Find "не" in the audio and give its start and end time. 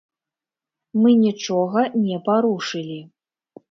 2.09-2.17